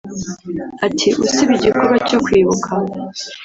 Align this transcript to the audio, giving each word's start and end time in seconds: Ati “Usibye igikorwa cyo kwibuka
Ati 0.85 1.07
“Usibye 1.25 1.55
igikorwa 1.59 1.97
cyo 2.09 2.19
kwibuka 2.25 2.71